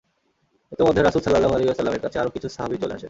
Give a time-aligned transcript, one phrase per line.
[0.73, 2.99] ইতোমধ্যে রাসূল সাল্লাল্লাহু আলাইহি ওয়াসাল্লাম-এর কাছে আরো কিছু সাহাবী চলে আসেন।